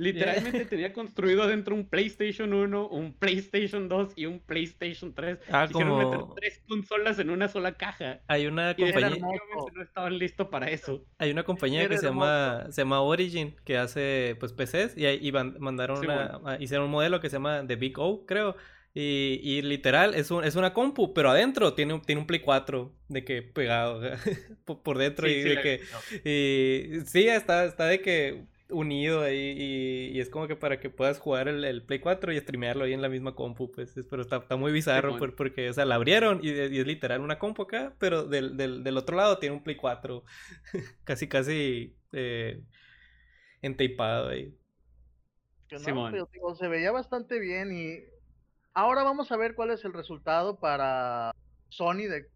Literalmente 0.00 0.64
tenía 0.70 0.92
construido 0.94 1.42
adentro 1.42 1.74
un 1.74 1.86
PlayStation 1.86 2.54
1, 2.54 2.88
un 2.88 3.12
PlayStation 3.12 3.86
2 3.86 4.14
y 4.16 4.24
un 4.24 4.40
PlayStation 4.40 5.14
3. 5.14 5.38
Ah, 5.50 5.66
Hicieron 5.68 5.98
meter 5.98 6.20
tres 6.36 6.62
consolas 6.66 7.18
en 7.18 7.28
una 7.28 7.48
sola 7.48 7.74
caja. 7.74 8.20
Hay 8.26 8.46
una 8.46 8.74
compañía. 8.74 9.20
no 9.74 9.82
estaban 9.82 10.18
listos 10.18 10.48
para 10.48 10.70
eso. 10.70 11.04
Hay 11.18 11.30
una 11.30 11.42
compañía 11.42 11.86
que 11.86 11.98
se 11.98 12.06
llama, 12.06 12.66
se 12.70 12.80
llama 12.80 13.02
Origin 13.02 13.54
que 13.64 13.76
hace 13.76 14.36
pues 14.40 14.54
PCs 14.54 14.96
y, 14.96 15.04
ahí 15.04 15.30
mandaron 15.32 15.98
una, 15.98 16.40
ah, 16.46 16.56
hicieron 16.58 16.86
un 16.86 16.92
modelo 16.92 17.20
que 17.20 17.28
se 17.28 17.36
llama 17.36 17.66
The 17.66 17.76
Big 17.76 17.98
O, 17.98 18.24
creo. 18.24 18.56
Y, 18.92 19.38
y, 19.44 19.62
literal, 19.62 20.14
es, 20.14 20.32
un, 20.32 20.42
es 20.42 20.56
una 20.56 20.72
compu, 20.72 21.14
pero 21.14 21.30
adentro 21.30 21.74
tiene, 21.74 21.94
un, 21.94 22.00
tiene 22.00 22.22
un 22.22 22.26
Play 22.26 22.40
4 22.40 22.92
de 23.08 23.24
que 23.24 23.42
pegado 23.42 24.00
por, 24.64 24.98
dentro 24.98 25.28
y 25.28 25.42
de 25.42 25.60
que... 25.60 25.80
Y, 26.24 27.00
sí, 27.06 27.28
está, 27.28 27.66
está 27.66 27.84
de 27.84 28.00
que 28.00 28.46
unido 28.70 29.22
ahí 29.22 30.10
y, 30.12 30.20
es 30.20 30.30
como 30.30 30.46
que 30.46 30.56
para 30.56 30.80
que 30.80 30.90
puedas 30.90 31.18
jugar 31.18 31.48
el, 31.48 31.82
Play 31.84 32.00
4 32.00 32.32
y 32.32 32.40
streamearlo 32.40 32.84
ahí 32.84 32.92
en 32.92 33.02
la 33.02 33.08
misma 33.08 33.34
compu, 33.34 33.70
pues, 33.70 33.94
pero 34.08 34.22
está, 34.22 34.36
está 34.38 34.56
muy 34.56 34.72
bizarro 34.72 35.16
porque, 35.36 35.70
o 35.70 35.72
sea, 35.72 35.84
la 35.84 35.96
abrieron 35.96 36.40
y, 36.42 36.50
es 36.50 36.86
literal 36.86 37.20
una 37.20 37.38
compu 37.38 37.62
acá, 37.62 37.94
pero 37.98 38.24
del, 38.24 38.56
del, 38.56 38.96
otro 38.96 39.16
lado 39.16 39.38
tiene 39.38 39.56
un 39.56 39.62
Play 39.62 39.76
4 39.76 40.24
casi, 41.04 41.28
casi 41.28 41.96
eh, 42.12 42.62
enteipado 43.62 44.28
ahí. 44.28 44.54
se 45.68 46.68
veía 46.68 46.92
bastante 46.92 47.38
bien 47.38 47.72
y 47.72 48.04
ahora 48.74 49.02
vamos 49.02 49.30
a 49.32 49.36
ver 49.36 49.54
cuál 49.54 49.70
es 49.70 49.84
el 49.84 49.92
resultado 49.92 50.58
para 50.58 51.32
Sony 51.68 52.08
de 52.08 52.26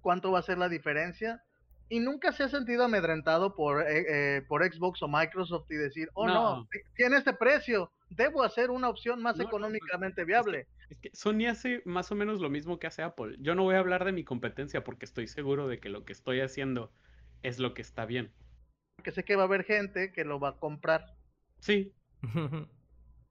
cuánto 0.00 0.32
va 0.32 0.38
a 0.38 0.42
ser 0.42 0.58
la 0.58 0.68
diferencia 0.68 1.42
y 1.90 1.98
nunca 1.98 2.30
se 2.32 2.44
ha 2.44 2.48
sentido 2.48 2.84
amedrentado 2.84 3.54
por, 3.54 3.82
eh, 3.82 4.36
eh, 4.36 4.42
por 4.42 4.64
Xbox 4.64 5.02
o 5.02 5.08
Microsoft 5.08 5.68
y 5.70 5.74
decir, 5.74 6.08
oh 6.14 6.26
no. 6.28 6.68
tiene 6.94 7.16
este 7.16 7.34
precio, 7.34 7.90
debo 8.08 8.44
hacer 8.44 8.70
una 8.70 8.88
opción 8.88 9.20
más 9.20 9.38
económicamente 9.40 10.24
viable. 10.24 10.68
Es 10.88 10.98
que, 10.98 11.10
Sony 11.12 11.48
hace 11.50 11.82
más 11.84 12.10
o 12.12 12.14
menos 12.14 12.40
lo 12.40 12.48
mismo 12.48 12.78
que 12.78 12.86
hace 12.86 13.02
Apple. 13.02 13.36
Yo 13.40 13.56
no 13.56 13.64
voy 13.64 13.74
a 13.74 13.80
hablar 13.80 14.04
de 14.04 14.12
mi 14.12 14.22
competencia 14.22 14.84
porque 14.84 15.04
estoy 15.04 15.26
seguro 15.26 15.66
de 15.66 15.80
que 15.80 15.88
lo 15.88 16.04
que 16.04 16.12
estoy 16.12 16.40
haciendo 16.40 16.92
es 17.42 17.58
lo 17.58 17.74
que 17.74 17.82
está 17.82 18.06
bien. 18.06 18.32
Porque 18.94 19.10
sé 19.10 19.24
que 19.24 19.34
va 19.34 19.42
a 19.42 19.46
haber 19.46 19.64
gente 19.64 20.12
que 20.12 20.24
lo 20.24 20.38
va 20.38 20.50
a 20.50 20.58
comprar. 20.58 21.16
Sí. 21.58 21.92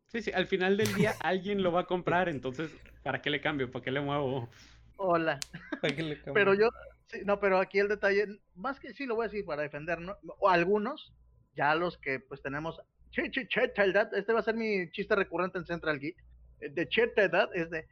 sí, 0.07 0.21
sí, 0.21 0.31
al 0.33 0.47
final 0.47 0.75
del 0.75 0.93
día 0.95 1.15
alguien 1.23 1.63
lo 1.63 1.71
va 1.71 1.81
a 1.81 1.85
comprar, 1.85 2.27
entonces, 2.27 2.75
¿para 3.03 3.21
qué 3.21 3.29
le 3.29 3.39
cambio? 3.39 3.71
¿Para 3.71 3.85
qué 3.85 3.91
le 3.91 4.01
muevo? 4.01 4.49
Hola. 4.97 5.39
Pero 6.33 6.53
yo, 6.55 6.69
no, 7.25 7.39
pero 7.39 7.59
aquí 7.59 7.79
el 7.79 7.87
detalle, 7.87 8.27
más 8.55 8.79
que 8.79 8.93
sí 8.93 9.05
lo 9.05 9.15
voy 9.15 9.25
a 9.25 9.29
decir 9.29 9.45
para 9.45 9.61
defender, 9.61 9.99
¿no? 9.99 10.17
o 10.39 10.49
algunos, 10.49 11.13
ya 11.55 11.75
los 11.75 11.97
que 11.97 12.19
pues 12.19 12.41
tenemos, 12.41 12.81
este 13.11 14.33
va 14.33 14.39
a 14.39 14.43
ser 14.43 14.55
mi 14.55 14.91
chiste 14.91 15.15
recurrente 15.15 15.57
en 15.57 15.65
Central 15.65 15.99
Geek, 15.99 16.17
eh, 16.61 16.69
de 16.69 16.87
edad 17.17 17.49
es 17.53 17.69
de, 17.69 17.87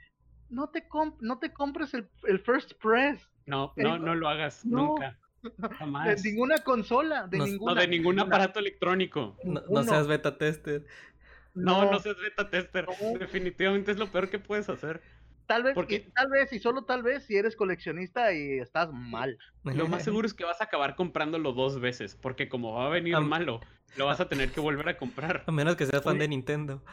no 0.50 0.69
te, 0.69 0.88
no 1.21 1.39
te 1.39 1.51
compres 1.51 1.93
el, 1.93 2.07
el, 2.24 2.39
First 2.39 2.74
Press. 2.81 3.27
No, 3.45 3.74
no, 3.75 3.97
no 3.97 4.15
lo 4.15 4.27
hagas, 4.27 4.65
nunca. 4.65 5.17
Jamás. 5.77 6.21
De 6.21 6.29
ninguna 6.29 6.57
consola, 6.59 7.27
de 7.27 7.39
ninguna. 7.39 7.74
No, 7.74 7.79
de 7.79 7.88
ningún 7.88 8.19
aparato 8.19 8.59
electrónico. 8.59 9.38
No, 9.43 9.83
seas 9.83 10.07
beta 10.07 10.38
tester. 10.38 10.86
No, 11.53 11.89
no, 11.91 12.00
seas 12.00 12.17
beta 12.19 12.50
tester. 12.50 12.88
Definitivamente 13.19 13.91
es 13.91 13.97
lo 13.97 14.12
peor 14.12 14.29
que 14.29 14.39
puedes 14.39 14.69
hacer. 14.69 15.01
Tal 15.48 15.63
vez, 15.63 15.77
y, 15.88 16.00
tal 16.00 16.30
vez, 16.30 16.51
y 16.51 16.60
solo 16.60 16.84
tal 16.84 17.04
vez, 17.04 17.24
si 17.24 17.38
eres 17.38 17.56
coleccionista 17.56 18.34
y 18.34 18.60
estás 18.60 18.92
mal. 18.92 19.39
Lo 19.63 19.88
más 19.88 20.04
seguro 20.04 20.27
es 20.27 20.34
que 20.34 20.44
vas 20.44 20.60
a 20.60 20.66
acabar 20.66 20.96
comprándolo 20.96 21.54
dos 21.54 21.80
veces, 21.80 22.18
porque 22.22 22.50
como 22.50 22.74
va 22.74 22.88
a 22.88 22.89
venir 22.89 23.18
malo, 23.22 23.62
lo 23.96 24.06
vas 24.06 24.20
a 24.20 24.27
tener 24.27 24.51
que 24.51 24.60
volver 24.60 24.89
a 24.89 24.98
comprar. 24.98 25.46
A 25.48 25.51
menos 25.54 25.77
que 25.77 25.86
seas 25.86 26.04
fan 26.04 26.20
de 26.20 26.27
Nintendo. 26.27 26.84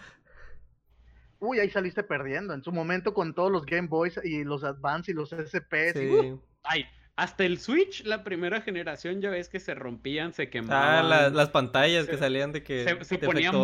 Uy, 1.40 1.58
ahí 1.58 1.68
saliste 1.68 2.04
perdiendo. 2.04 2.54
En 2.54 2.62
su 2.62 2.70
momento 2.70 3.12
con 3.12 3.34
todos 3.34 3.50
los 3.50 3.66
Game 3.66 3.88
Boys 3.88 4.20
y 4.22 4.44
los 4.44 4.62
Advance 4.62 5.10
y 5.10 5.14
los 5.14 5.32
SP. 5.34 5.90
Sí. 5.92 6.38
Ay, 6.62 6.86
hasta 7.16 7.44
el 7.44 7.58
Switch, 7.58 8.04
la 8.04 8.22
primera 8.22 8.60
generación, 8.60 9.20
ya 9.20 9.30
ves 9.30 9.48
que 9.48 9.58
se 9.58 9.74
rompían, 9.74 10.32
se 10.32 10.48
quemaban. 10.48 11.12
Ah, 11.12 11.28
las 11.28 11.50
pantallas 11.50 12.06
que 12.06 12.16
salían 12.16 12.52
de 12.52 12.62
que. 12.62 12.84
Se, 12.84 13.04
se 13.04 13.18
ponían 13.18 13.54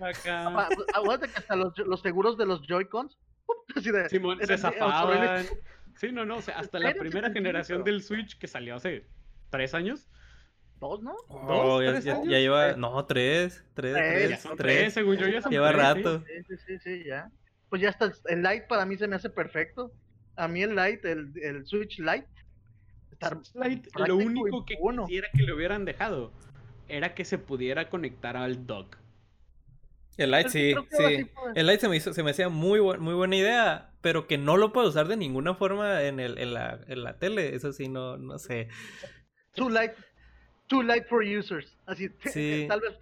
acá. 0.00 0.68
Aguanta 0.94 1.28
que 1.28 1.38
hasta 1.38 1.54
los, 1.54 1.78
los 1.78 2.00
seguros 2.00 2.36
de 2.36 2.46
los 2.46 2.60
Joy-Cons 2.66 3.16
Simón, 4.08 4.38
se 4.44 4.58
zafaban. 4.58 5.44
Sí, 5.96 6.10
no, 6.10 6.24
no, 6.24 6.36
o 6.36 6.42
sea, 6.42 6.58
hasta 6.58 6.78
la 6.78 6.92
primera 6.94 7.30
generación 7.30 7.84
del 7.84 8.02
Switch 8.02 8.38
que 8.38 8.48
salió 8.48 8.74
hace 8.74 9.06
tres 9.50 9.74
años. 9.74 10.08
¿Dos, 10.80 11.02
no? 11.02 11.14
Oh, 11.28 11.80
ya, 11.82 12.00
ya, 12.00 12.20
lleva, 12.22 12.76
no, 12.76 13.06
tres, 13.06 13.64
tres, 13.74 13.94
tres, 13.94 14.56
tres, 14.56 14.92
según 14.92 15.16
yo 15.16 15.28
ya 15.28 15.40
son 15.40 15.52
Lleva 15.52 15.72
rato. 15.72 16.22
Sí, 16.46 16.56
sí, 16.66 16.78
sí, 16.78 17.04
ya. 17.04 17.30
Pues 17.70 17.80
ya 17.80 17.90
está, 17.90 18.12
el 18.26 18.42
Lite 18.42 18.66
para 18.68 18.84
mí 18.84 18.96
se 18.96 19.06
me 19.06 19.16
hace 19.16 19.30
perfecto. 19.30 19.92
A 20.36 20.48
mí 20.48 20.62
el 20.62 20.74
Lite, 20.74 21.12
el, 21.12 21.32
el 21.40 21.66
Switch 21.66 21.98
Lite. 21.98 22.26
Lite 23.54 23.88
lo 24.06 24.16
único 24.16 24.64
que 24.64 24.76
quisiera 24.76 25.28
que 25.32 25.42
le 25.42 25.52
hubieran 25.52 25.84
dejado 25.84 26.32
era 26.88 27.14
que 27.14 27.24
se 27.24 27.38
pudiera 27.38 27.88
conectar 27.88 28.36
al 28.36 28.66
dock. 28.66 28.96
El 30.16 30.30
Light, 30.30 30.48
sí, 30.48 30.74
sí. 30.90 31.30
El 31.54 31.66
Light 31.66 31.80
se 31.80 31.88
me, 31.88 31.96
hizo, 31.96 32.12
se 32.12 32.22
me 32.22 32.30
hacía 32.30 32.48
muy, 32.48 32.80
muy 32.80 33.14
buena 33.14 33.36
idea, 33.36 33.90
pero 34.00 34.26
que 34.26 34.38
no 34.38 34.56
lo 34.56 34.72
puedo 34.72 34.88
usar 34.88 35.08
de 35.08 35.16
ninguna 35.16 35.54
forma 35.54 36.02
en, 36.02 36.20
el, 36.20 36.38
en, 36.38 36.54
la, 36.54 36.80
en 36.86 37.02
la 37.02 37.18
tele. 37.18 37.54
Eso 37.54 37.72
sí, 37.72 37.88
no, 37.88 38.16
no 38.16 38.38
sé. 38.38 38.68
Too 39.54 39.70
light, 39.70 39.92
too 40.68 40.82
light 40.82 41.06
for 41.08 41.22
users. 41.24 41.76
Así, 41.86 42.08
tal 42.68 42.80
vez 42.80 42.98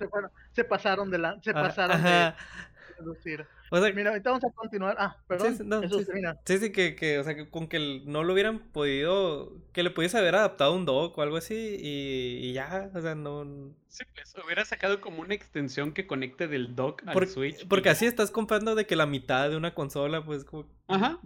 se 0.53 0.65
pasaron 0.65 1.11
de 1.11 1.19
la, 1.19 1.41
se 1.43 1.51
ah, 1.51 1.55
pasaron 1.55 2.03
de 2.03 2.33
reducir. 3.03 3.47
O 3.71 3.81
sea, 3.81 3.93
Mira, 3.93 4.11
ahorita 4.11 4.31
vamos 4.31 4.45
a 4.45 4.51
continuar. 4.51 4.97
Ah, 4.99 5.17
perdón. 5.27 5.57
Sí, 5.57 5.63
no, 5.65 5.83
eso 5.83 5.99
sí, 5.99 6.07
sí, 6.45 6.59
sí, 6.59 6.73
que, 6.73 6.95
que, 6.95 7.19
o 7.19 7.25
sea, 7.25 7.35
que 7.35 7.49
con 7.49 7.69
que 7.69 8.03
no 8.05 8.25
lo 8.25 8.33
hubieran 8.33 8.59
podido, 8.59 9.53
que 9.73 9.83
le 9.83 9.91
pudiese 9.91 10.19
haber 10.19 10.35
adaptado 10.35 10.75
un 10.75 10.85
dock 10.85 11.17
o 11.17 11.23
algo 11.23 11.37
así 11.37 11.77
y, 11.81 12.49
y 12.49 12.53
ya, 12.53 12.91
o 12.95 13.01
sea, 13.01 13.15
no. 13.15 13.45
Sí, 13.89 14.05
pues 14.15 14.35
hubiera 14.45 14.65
sacado 14.65 15.01
como 15.01 15.21
una 15.21 15.35
extensión 15.35 15.93
que 15.93 16.07
conecte 16.07 16.49
del 16.49 16.75
dock 16.75 17.03
al 17.07 17.29
Switch. 17.29 17.67
Porque 17.69 17.91
así 17.91 18.07
estás 18.07 18.31
comprando 18.31 18.75
de 18.75 18.87
que 18.87 18.97
la 18.97 19.07
mitad 19.07 19.51
de 19.51 19.57
una 19.57 19.75
consola, 19.75 20.25
pues 20.25 20.45
como. 20.45 20.67
Ajá. 20.89 21.19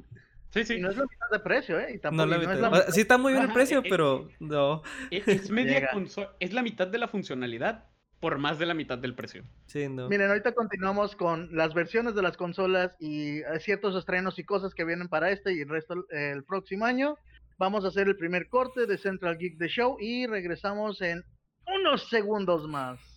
Sí, 0.50 0.64
sí. 0.64 0.75
Y 0.75 0.80
no 0.80 0.90
es 0.90 0.97
la 0.97 1.04
mitad 1.04 1.28
de 1.30 1.38
precio, 1.40 1.78
¿eh? 1.78 1.95
Y 1.95 1.99
tampoco, 1.99 2.26
no, 2.26 2.37
es 2.37 2.61
la... 2.61 2.90
Sí 2.90 3.00
está 3.02 3.18
muy 3.18 3.33
bien 3.33 3.45
el 3.45 3.52
precio, 3.52 3.83
pero 3.83 4.28
no. 4.40 4.83
Es, 5.11 5.50
media 5.50 5.90
consola, 5.92 6.33
es 6.40 6.52
la 6.52 6.62
mitad 6.62 6.87
de 6.87 6.99
la 6.99 7.09
funcionalidad, 7.09 7.85
por 8.20 8.38
más 8.38 8.58
de 8.58 8.66
la 8.66 8.75
mitad 8.75 8.99
del 8.99 9.14
precio. 9.14 9.44
Sí, 9.66 9.88
no. 9.88 10.08
Miren, 10.08 10.28
ahorita 10.28 10.52
continuamos 10.52 11.16
con 11.16 11.49
las 11.54 11.75
versiones 11.75 12.14
de 12.14 12.23
las 12.23 12.37
consolas 12.37 12.92
y 12.99 13.38
eh, 13.38 13.61
ciertos 13.61 13.94
estrenos 13.94 14.38
y 14.38 14.44
cosas 14.44 14.75
que 14.75 14.85
vienen 14.85 15.08
para 15.08 15.30
este 15.30 15.54
y 15.54 15.61
el 15.61 15.68
resto 15.68 16.06
el 16.11 16.44
próximo 16.44 16.85
año. 16.85 17.16
Vamos 17.58 17.85
a 17.85 17.88
hacer 17.88 18.06
el 18.08 18.16
primer 18.16 18.49
corte 18.49 18.87
de 18.87 18.99
Central 18.99 19.38
Geek 19.38 19.58
The 19.58 19.68
Show 19.68 19.96
y 20.00 20.26
regresamos 20.26 21.00
en 21.00 21.25
unos 21.66 22.08
segundos 22.08 22.68
más. 22.68 23.15